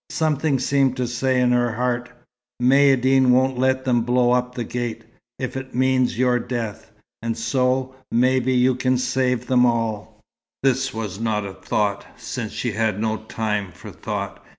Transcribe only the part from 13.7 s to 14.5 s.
for thought.